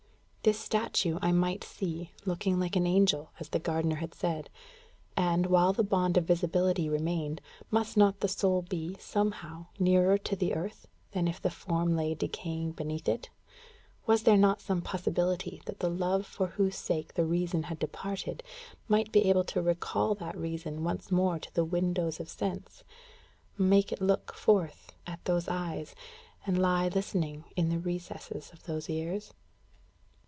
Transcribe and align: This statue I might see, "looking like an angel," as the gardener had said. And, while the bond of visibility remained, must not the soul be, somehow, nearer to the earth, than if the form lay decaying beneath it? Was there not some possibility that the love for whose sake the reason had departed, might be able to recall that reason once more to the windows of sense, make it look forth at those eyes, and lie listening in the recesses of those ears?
This 0.43 0.57
statue 0.59 1.19
I 1.21 1.31
might 1.31 1.63
see, 1.63 2.13
"looking 2.25 2.59
like 2.59 2.75
an 2.75 2.87
angel," 2.87 3.31
as 3.39 3.49
the 3.49 3.59
gardener 3.59 3.97
had 3.97 4.15
said. 4.15 4.49
And, 5.15 5.45
while 5.45 5.71
the 5.71 5.83
bond 5.83 6.17
of 6.17 6.23
visibility 6.25 6.89
remained, 6.89 7.41
must 7.69 7.95
not 7.95 8.21
the 8.21 8.27
soul 8.27 8.63
be, 8.63 8.95
somehow, 8.99 9.67
nearer 9.77 10.17
to 10.17 10.35
the 10.35 10.55
earth, 10.55 10.87
than 11.11 11.27
if 11.27 11.39
the 11.39 11.51
form 11.51 11.95
lay 11.95 12.15
decaying 12.15 12.71
beneath 12.71 13.07
it? 13.07 13.29
Was 14.07 14.23
there 14.23 14.35
not 14.35 14.61
some 14.61 14.81
possibility 14.81 15.61
that 15.67 15.77
the 15.79 15.91
love 15.91 16.25
for 16.25 16.47
whose 16.47 16.75
sake 16.75 17.13
the 17.13 17.23
reason 17.27 17.61
had 17.61 17.77
departed, 17.77 18.41
might 18.87 19.11
be 19.11 19.29
able 19.29 19.43
to 19.43 19.61
recall 19.61 20.15
that 20.15 20.35
reason 20.35 20.83
once 20.83 21.11
more 21.11 21.37
to 21.37 21.53
the 21.53 21.63
windows 21.63 22.19
of 22.19 22.27
sense, 22.29 22.83
make 23.59 23.91
it 23.91 24.01
look 24.01 24.33
forth 24.33 24.91
at 25.05 25.23
those 25.25 25.47
eyes, 25.47 25.93
and 26.47 26.59
lie 26.59 26.87
listening 26.87 27.43
in 27.55 27.69
the 27.69 27.77
recesses 27.77 28.49
of 28.51 28.63
those 28.63 28.89
ears? 28.89 29.35